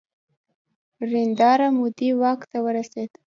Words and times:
نریندرا 0.99 1.67
مودي 1.77 2.09
واک 2.21 2.39
ته 2.51 2.57
ورسید. 2.65 3.11